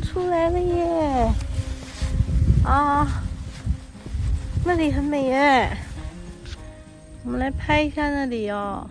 [0.00, 1.32] 出来了耶！
[2.64, 3.22] 啊，
[4.64, 5.76] 那里很美耶。
[7.24, 8.88] 我们来拍一下那里哦，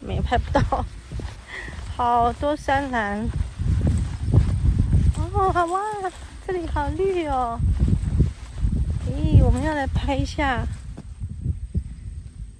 [0.00, 0.84] 没拍不到，
[1.96, 3.28] 好多山岚
[5.32, 5.80] 哦，好哇，
[6.46, 7.58] 这里好绿哦，
[9.08, 10.66] 咦，我们要来拍一下，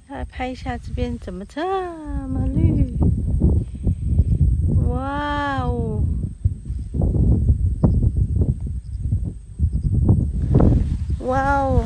[0.08, 1.64] 要来拍一下这边怎么这
[2.28, 2.94] 么绿？
[4.88, 6.04] 哇哦，
[11.20, 11.84] 哇哦。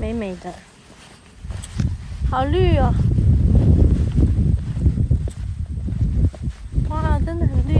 [0.00, 0.52] 美美的，
[2.30, 2.92] 好绿哦！
[6.88, 7.74] 哇，真的很绿，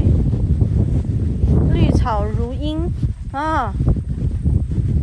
[1.73, 2.91] 绿草如茵
[3.33, 3.73] 啊！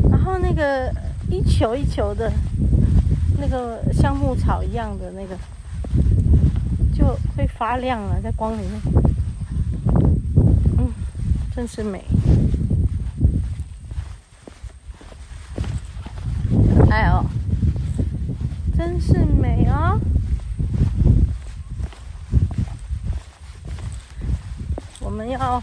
[0.10, 0.94] 然后那个
[1.30, 2.32] 一球一球的，
[3.40, 5.38] 那个像牧草一样的那个，
[6.94, 8.72] 就会发亮了，在光里面。
[10.78, 10.92] 嗯，
[11.56, 12.04] 真是美。
[16.90, 17.26] 哎呦，
[19.00, 20.00] 是美哦！
[25.00, 25.62] 我们要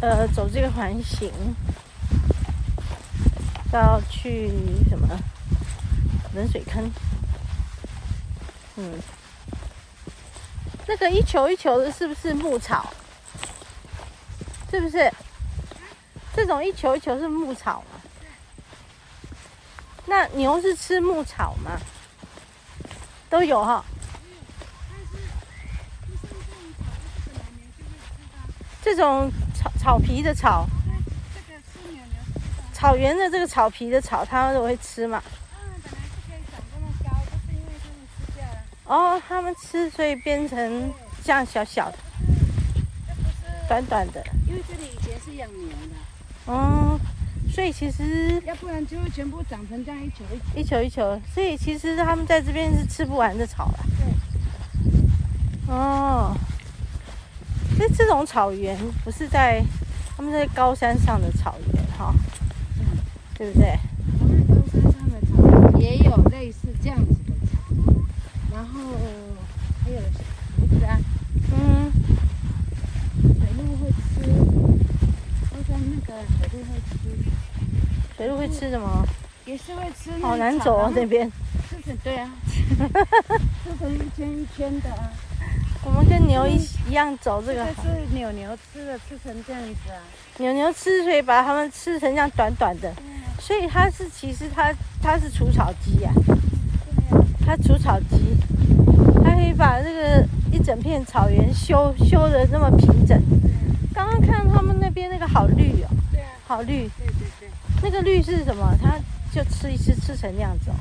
[0.00, 1.30] 呃走这个环形，
[3.72, 4.50] 要去
[4.88, 5.08] 什么
[6.34, 6.90] 冷水坑？
[8.76, 9.00] 嗯，
[10.86, 12.92] 那个一球一球的，是不是牧草？
[14.70, 15.12] 是不是？
[16.34, 18.00] 这种一球一球是牧草吗？
[20.06, 21.80] 那牛是吃牧草吗？
[23.32, 23.82] 都有哈。
[28.82, 30.66] 这种草草皮的草。
[32.74, 35.22] 草原的这个草皮的草，它们都会吃嘛。
[38.84, 40.92] 哦，他们吃，所以变成
[41.24, 41.96] 这样小小的，
[43.66, 44.22] 短短的。
[44.46, 46.52] 因为这里以前是养牛的。
[46.52, 47.00] 哦。
[47.54, 50.24] 所以其实，要不然就会全部长成这样一球
[50.56, 51.20] 一球一球一球。
[51.34, 53.78] 所以其实他们在这边是吃不完的草了。
[53.98, 55.74] 对。
[55.74, 56.34] 哦。
[57.76, 59.62] 所以这种草原不是在
[60.16, 62.14] 他们在高山上的草原哈，
[62.78, 62.84] 嗯，
[63.36, 63.78] 对不对？
[64.18, 67.58] 他们高山上的草原也有类似这样子的草，
[68.52, 68.80] 然后
[69.84, 69.98] 还有
[70.58, 70.98] 麸子啊，
[71.52, 71.92] 嗯。
[73.22, 74.26] 水鹿会吃，
[75.50, 76.92] 高山那个水鹿会吃。
[78.16, 79.04] 水鹿会吃什么？
[79.44, 80.10] 也是会吃。
[80.22, 81.30] 好难走啊，那边。
[82.04, 82.30] 对啊，
[83.64, 85.10] 吃成一圈一圈的啊。
[85.84, 86.56] 我们跟牛一
[86.88, 87.66] 一样走这个。
[87.76, 89.98] 这是牛牛吃的，吃成这样子啊。
[90.38, 92.92] 牛牛吃，所以把它们吃成这样短短的。
[93.40, 94.72] 所以它是其实它
[95.02, 96.12] 它是除草机呀。
[97.44, 98.36] 它除草机，
[99.24, 103.20] 它可以把这个一整片草原修修的那么平整。
[103.92, 105.88] 刚刚看他们那边那个好绿哦。
[106.12, 106.28] 对啊。
[106.46, 106.88] 好绿。
[106.98, 107.48] 对对对。
[107.82, 108.76] 那个绿是什么？
[108.80, 108.98] 它
[109.32, 110.76] 就吃一吃，吃成那样子哦。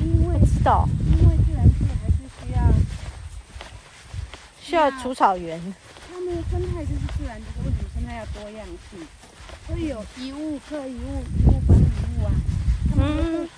[0.00, 2.60] 因为知道，因为自然界还是需要
[4.60, 5.60] 需要除草原。
[6.10, 8.98] 它们的生态就是自然，就是为什么生态要多样性？
[9.66, 11.82] 所以有一物克一物，一物帮一
[12.18, 12.32] 物啊。
[12.96, 13.48] 嗯。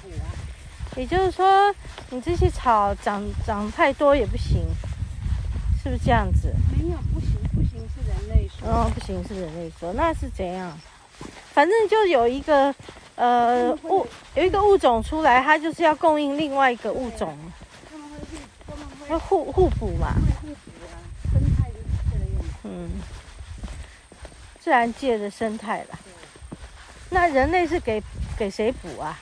[0.97, 1.75] 也就是说，
[2.11, 4.63] 你这些草长长太多也不行，
[5.83, 6.55] 是不是这样子？
[6.73, 8.55] 没有，不行，不行是人类说。
[8.69, 10.77] 哦，不行是人类说，那是怎样？
[11.53, 12.75] 反正就有一个，
[13.15, 17.37] 呃，物有一个物种出来，它就是要供应另外一个物种，
[17.91, 18.37] 他们会去，
[18.67, 20.13] 他们会互互补嘛。
[21.33, 22.49] 生态就是这个样子。
[22.65, 23.01] 嗯，
[24.61, 25.99] 自然界的生态了。
[27.11, 28.03] 那人类是给
[28.37, 29.19] 给谁补啊？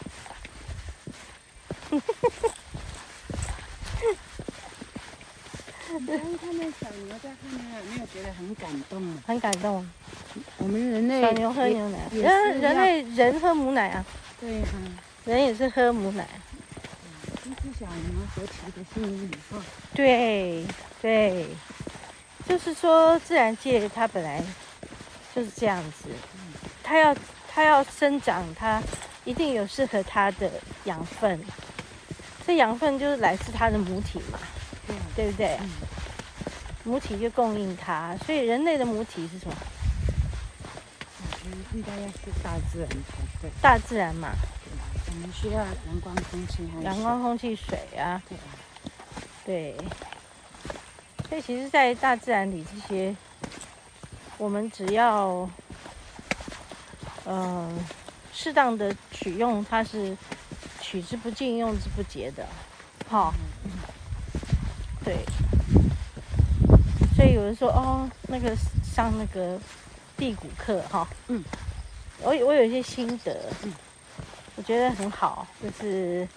[6.06, 9.16] 刚看那小牛在后面，有没有觉得很感动？
[9.26, 9.88] 很感动。
[10.58, 14.04] 我们人类小牛喝牛奶，人人类人喝母奶啊。
[14.40, 14.68] 对啊，
[15.24, 16.26] 人也是喝母奶。
[17.44, 19.60] 一只小牛所起的心理以后。
[19.94, 20.64] 对
[21.00, 21.46] 对，
[22.48, 24.42] 就是说自然界它本来
[25.34, 26.08] 就是这样子，
[26.82, 27.16] 它要
[27.48, 28.82] 它要生长，它
[29.24, 30.50] 一定有适合它的
[30.84, 31.40] 养分。
[32.46, 34.38] 这养分就是来自它的母体嘛。
[35.16, 35.56] 对不对？
[36.84, 39.54] 母体就供应它，所以人类的母体是什么？
[41.74, 42.96] 应该要是大自然才
[43.42, 43.50] 对。
[43.60, 44.28] 大自然嘛。
[45.06, 48.22] 我们需要阳光、空气还阳光、空气、水啊。
[48.28, 48.38] 对。
[49.44, 49.76] 对。
[51.28, 53.14] 所以其实，在大自然里，这些
[54.38, 55.48] 我们只要
[57.26, 57.78] 嗯
[58.32, 60.16] 适当的取用，它是
[60.80, 62.46] 取之不尽、用之不竭的。
[63.08, 63.32] 好。
[65.04, 65.16] 对。
[67.24, 68.54] 所以有人说哦，那个
[68.84, 69.58] 上那个
[70.14, 71.42] 地谷课哈，嗯，
[72.20, 73.72] 我我有一些心得，嗯，
[74.56, 76.28] 我觉得很好，就是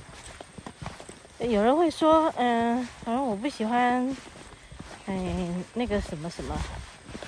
[1.39, 4.15] 有人会说，嗯，反正我不喜欢，
[5.07, 6.55] 嗯，那个什么什么，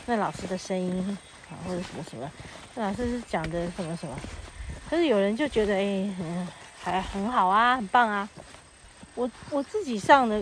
[0.05, 1.17] 那老师的声音
[1.49, 2.31] 啊，或者什么什么，
[2.75, 4.17] 那老师是讲的什么什么，
[4.89, 6.47] 可是有人就觉得，哎，嗯，
[6.81, 8.29] 还很好啊，很棒啊，
[9.15, 10.41] 我我自己上的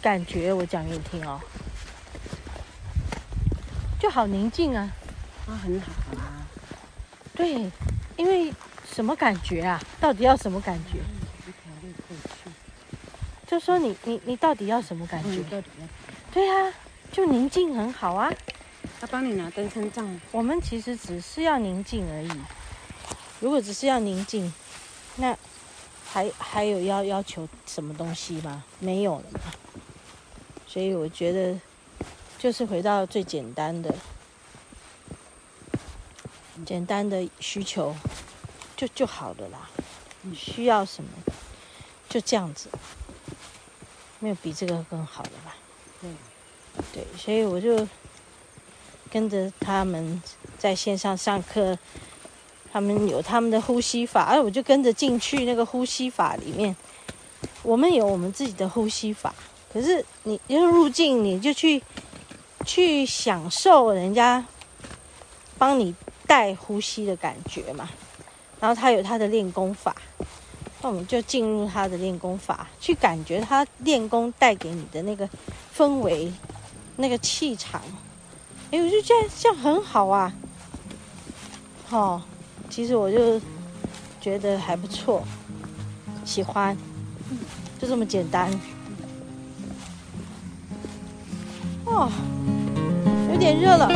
[0.00, 1.40] 感觉，我讲给你听哦。
[3.98, 4.92] 就好宁静啊，
[5.48, 6.46] 啊，很好啊。
[7.34, 7.70] 对，
[8.16, 8.52] 因为
[8.88, 9.80] 什么感觉啊？
[10.00, 10.98] 到底要什么感觉？
[13.46, 15.62] 就说你你你到底要什么感觉？
[16.32, 16.72] 对啊，
[17.10, 18.30] 就宁静很好啊。
[19.00, 20.20] 他帮你拿登山杖。
[20.30, 22.30] 我们其实只是要宁静而已。
[23.40, 24.52] 如果只是要宁静，
[25.16, 25.36] 那
[26.04, 28.64] 还还有要要求什么东西吗？
[28.78, 29.40] 没有了嘛。
[30.68, 31.58] 所以我觉得。
[32.38, 33.92] 就是回到最简单的、
[36.64, 37.92] 简单的需求，
[38.76, 39.68] 就就好了啦。
[40.22, 41.10] 你需要什么，
[42.08, 42.68] 就这样子，
[44.20, 45.56] 没有比这个更好的吧？
[46.00, 46.10] 对，
[46.92, 47.86] 对，所以我就
[49.10, 50.22] 跟着他们
[50.56, 51.76] 在线上上课，
[52.72, 56.76] 他们有他们的呼吸法，哎，我就跟着进去那个呼吸法里面。
[57.64, 59.34] 我们有我们自己的呼吸法，
[59.72, 61.82] 可是你要入境，你就去。
[62.68, 64.44] 去享受人家
[65.56, 65.94] 帮你
[66.26, 67.88] 带呼吸的感觉嘛，
[68.60, 69.96] 然后他有他的练功法，
[70.82, 75.26] 那我们就进入他的练功法，去感觉他练功带给你的那个
[75.74, 76.30] 氛围、
[76.96, 77.80] 那个气场。
[78.70, 80.30] 哎，我就觉得这样很好啊。
[81.88, 82.22] 哦，
[82.68, 83.40] 其实我就
[84.20, 85.24] 觉得还不错，
[86.22, 86.76] 喜欢，
[87.80, 88.52] 就这么简单。
[91.86, 92.12] 哦。
[93.38, 93.88] 有点热了，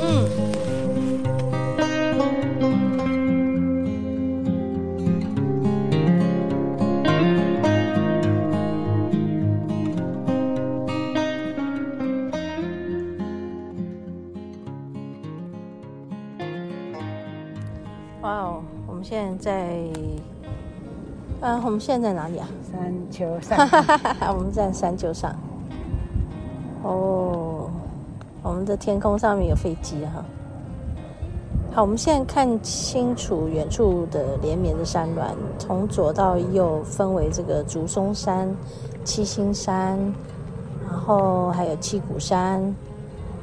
[0.00, 0.24] 嗯。
[18.22, 19.68] 哇哦，我们现在在，
[21.42, 22.48] 嗯，我们现在在哪里啊？
[22.72, 23.58] 山丘上。
[24.34, 25.36] 我们在山丘上。
[26.90, 27.70] 哦，
[28.42, 30.24] 我们的天空上面有飞机哈。
[31.72, 38.52] 好，我们现在看清楚远处的连绵的山峦，从左到右分为这个竹松山、
[39.04, 39.96] 七星山，
[40.84, 42.74] 然后还有七股山。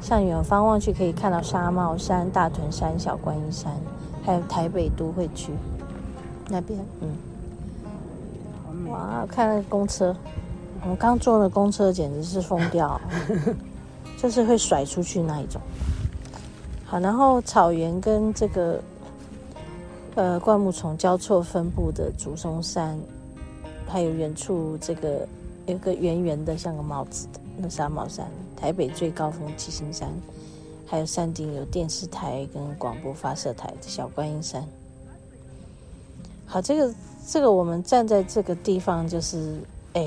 [0.00, 3.72] 向远方望去，可以看到沙帽山、大屯山、小观音山，
[4.24, 5.52] 还有台北都会区
[6.48, 6.78] 那边。
[7.00, 7.08] 嗯，
[8.90, 10.14] 哇，看那个公车。
[10.82, 13.00] 我们刚坐的公车简直是疯掉，
[14.16, 15.60] 就是会甩出去那一种。
[16.86, 18.80] 好，然后草原跟这个
[20.14, 22.98] 呃灌木丛交错分布的竹松山，
[23.86, 25.28] 还有远处这个
[25.66, 30.08] 有个圆圆的像个帽子的那沙帽山，台北最高峰七星山，
[30.86, 34.64] 还有山顶有电视台跟广播发射台的小观音山。
[36.46, 36.94] 好，这个
[37.26, 39.58] 这个我们站在这个地方就是。
[39.94, 40.02] 哎，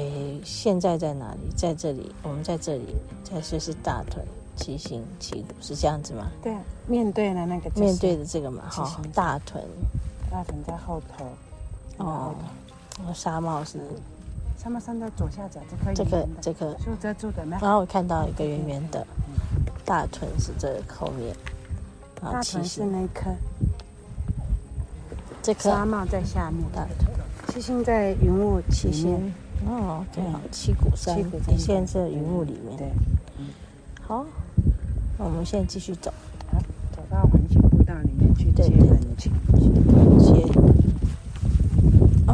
[0.45, 1.39] 现在在哪里？
[1.57, 4.23] 在这里，我们在这里，在这是大腿
[4.55, 6.27] 七星七股，是这样子吗？
[6.41, 6.55] 对，
[6.87, 9.61] 面对的那个，面对的这个嘛，好、哦，大腿，
[10.29, 11.25] 大腿在后头，
[11.97, 12.35] 哦，
[12.99, 13.79] 然后纱帽是，
[14.57, 19.05] 沙帽山的左下角这颗，这个这个树遮住的，然后我看到一个圆圆的，
[19.83, 21.35] 大腿是这个后面，
[22.21, 23.31] 大屯是那颗，
[25.41, 27.07] 这颗沙帽在下面，大腿，
[27.51, 29.33] 七星在云雾七星。
[29.67, 32.77] 哦，对啊，七股山，你现在在云雾里面。
[32.77, 32.87] 对，
[33.37, 33.45] 嗯，
[34.01, 34.25] 好，
[35.17, 36.11] 那我们现在继续走，
[36.51, 36.59] 好，
[36.95, 39.31] 走到环形步道里面去接人群，
[40.19, 40.43] 接。
[42.27, 42.33] 哎，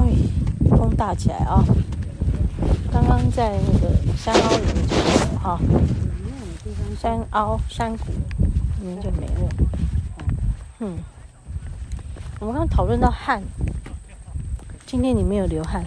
[0.77, 1.63] 风大起来啊！
[2.91, 5.03] 刚刚在那个山凹里面就没
[5.33, 5.59] 了哈，
[6.99, 8.05] 山凹山谷
[8.81, 9.49] 里面就没了。
[10.79, 10.97] 嗯，
[12.39, 13.43] 我们刚刚讨论到汗，
[14.85, 15.83] 今天你没有流汗。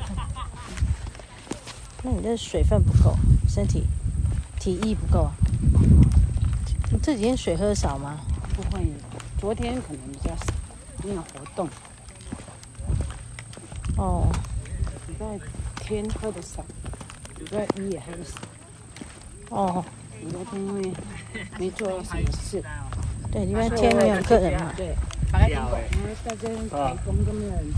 [2.02, 3.14] 那你的水分不够，
[3.48, 3.84] 身体
[4.58, 5.32] 体液不够啊？
[6.90, 8.18] 你这几天水喝少吗？
[8.54, 8.86] 不会，
[9.38, 10.44] 昨天可能比较少，
[11.04, 11.68] 没有活动。
[13.96, 14.28] 哦，
[15.08, 15.38] 礼拜
[15.84, 16.64] 天喝的少，
[17.38, 18.38] 礼拜一也喝的少。
[19.50, 19.84] 哦，
[20.20, 20.92] 礼拜天因为
[21.58, 22.62] 没做什么事。
[23.30, 24.72] 对，礼拜天没有客人嘛。
[24.76, 24.96] 对。
[25.30, 27.72] 大家台风都没有人。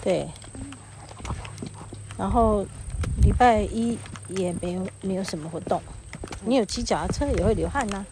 [0.00, 0.28] 对。
[2.20, 2.62] 然后
[3.22, 3.96] 礼拜一
[4.28, 5.80] 也没有没有什么活动。
[6.44, 8.04] 你有骑脚踏车也会流汗呐、啊？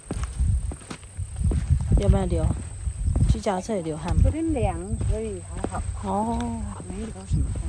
[2.01, 2.43] 有没有流？
[3.29, 4.23] 骑脚踏车也流汗吗？
[4.23, 4.75] 昨天凉，
[5.11, 5.83] 所以还好。
[6.05, 6.39] 哦，
[6.89, 7.63] 没流什么汗。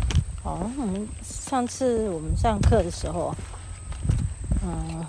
[0.45, 3.35] 哦，我们上次我们上课的时候，
[4.63, 5.05] 嗯，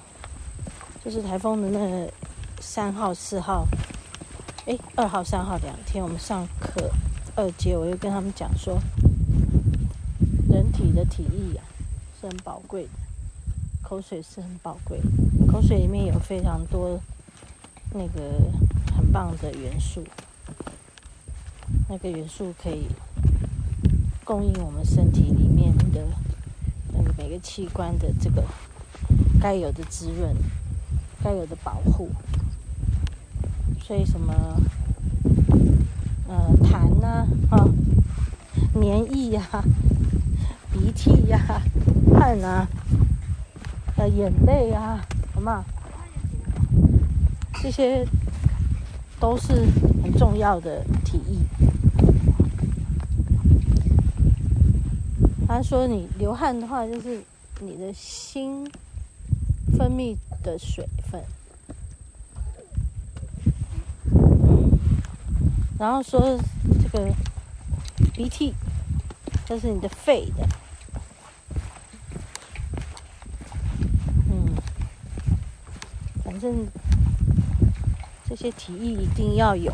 [1.04, 2.12] 就是台风的那个
[2.60, 3.64] 三号、四号，
[4.66, 6.90] 哎，二号、三号两天，我们上课
[7.36, 9.09] 二节，我又跟他们讲说，人
[10.80, 11.64] 体的体液啊
[12.20, 12.90] 是很宝贵的，
[13.82, 16.98] 口水是很宝贵的，口水里面有非常多
[17.92, 18.50] 那个
[18.96, 20.02] 很棒的元素，
[21.88, 22.86] 那个元素可以。
[24.22, 26.06] 供应我们身体里面的
[26.92, 28.44] 那个每个器官的这个
[29.40, 30.32] 该有的滋润，
[31.20, 32.08] 该有的保护。
[33.82, 34.32] 所以什么
[36.28, 37.66] 呃痰呐啊、
[38.76, 39.42] 黏液呀、
[40.72, 41.62] 鼻涕呀、
[42.18, 42.66] 汗啊、
[43.96, 45.00] 呃眼泪啊，
[45.34, 45.64] 什么
[47.62, 48.06] 这些
[49.18, 49.66] 都是
[50.02, 51.36] 很重要的体液。
[55.46, 57.22] 他说：“你流汗的话，就是
[57.60, 58.64] 你的心
[59.76, 61.20] 分泌的水分。
[65.76, 66.38] 然后说
[66.80, 67.12] 这个
[68.14, 68.54] 鼻涕，
[69.44, 70.48] 这是你的肺的。
[74.30, 74.54] 嗯，
[76.40, 76.66] 反正
[78.26, 79.70] 这些体液一定要有，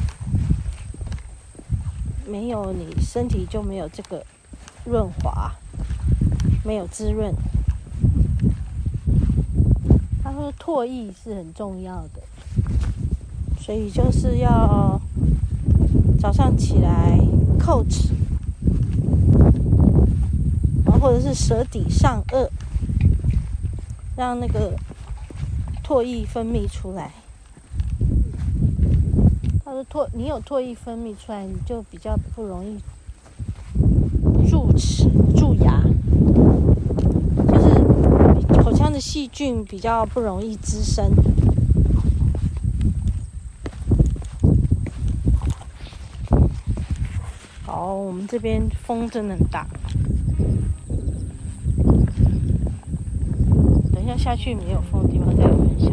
[2.27, 4.27] 没有你身体就没有这个
[4.85, 5.53] 润滑。”
[6.67, 7.33] 没有滋润，
[10.21, 12.21] 他说唾液是很重要的，
[13.61, 15.01] 所以就是要
[16.19, 17.17] 早上起来
[17.61, 18.09] 叩齿，
[20.85, 22.49] 然后或者是舌抵上颚，
[24.17, 24.77] 让那个
[25.87, 27.13] 唾液分泌出来。
[29.65, 32.77] 他说唾，你有唾液分泌出来，你就比较不容易
[34.51, 35.81] 蛀齿、蛀牙。
[37.47, 37.69] 就是
[38.61, 41.09] 口腔的细菌比较不容易滋生。
[47.65, 49.69] 好，我们这边风真的很大。
[53.93, 55.45] 等一下下去没有风的地方再
[55.79, 55.91] 有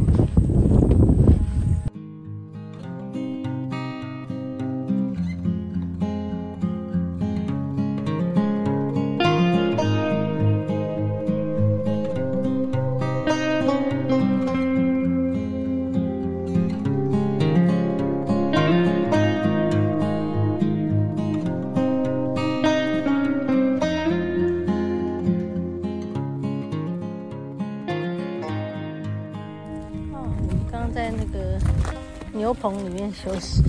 [32.63, 33.61] 棚里面休息。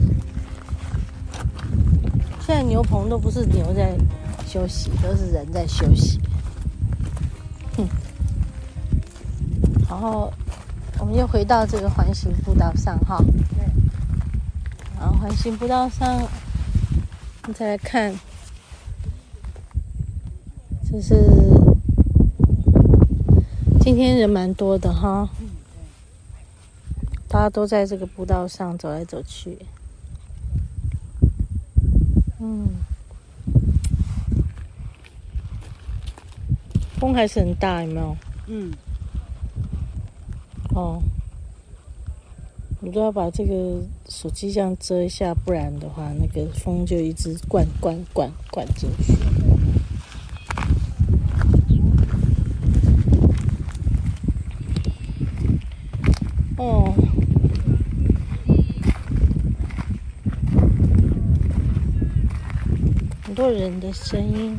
[2.46, 3.92] 现在牛棚都不是牛在
[4.46, 6.20] 休息，都是人在休息。
[7.76, 7.88] 哼。
[9.88, 10.32] 然后
[11.00, 13.18] 我们又回到这个环形步道上哈。
[13.56, 13.66] 对。
[14.96, 18.14] 然后环形步道上，我们再来看，
[20.88, 21.16] 这是
[23.80, 25.28] 今天人蛮多的哈。
[27.34, 29.58] 大家都在这个步道上走来走去，
[32.38, 32.68] 嗯，
[36.96, 38.16] 风还是很大，有没有？
[38.46, 38.72] 嗯。
[40.76, 41.02] 哦，
[42.80, 49.12] 我都要把这个手机这样遮一下，不然的话，那个风就一直灌灌灌灌进去。
[56.58, 56.94] 哦。
[63.24, 64.56] 很多人的声音，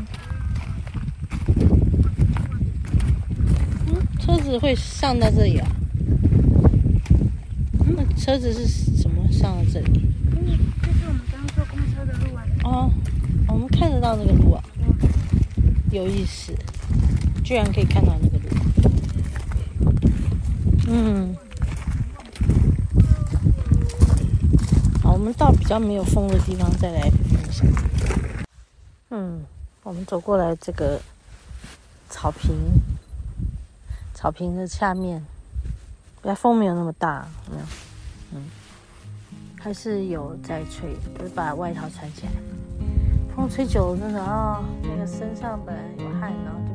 [3.88, 5.68] 嗯，车子会上到这里啊？
[7.96, 8.66] 那车子是
[8.98, 10.02] 什么上到这里？
[10.32, 12.44] 嗯，这是我们刚坐公车的路啊。
[12.64, 12.92] 哦，
[13.48, 14.64] 我们看得到那个路啊，
[15.92, 16.52] 有意思，
[17.44, 18.46] 居然可以看到那个路。
[20.88, 21.36] 嗯。
[25.04, 27.66] 好，我们到比较没有风的地方再来分享。
[29.18, 29.46] 嗯，
[29.84, 31.00] 我们走过来这个
[32.10, 32.54] 草坪，
[34.14, 35.26] 草坪的下面，
[36.22, 37.64] 不要风没有那么大，没有？
[38.34, 38.44] 嗯，
[39.58, 42.32] 还是有在吹，就是把外套穿起来。
[43.34, 46.75] 风吹久了，真的啊，那个身上本来有汗，然后就。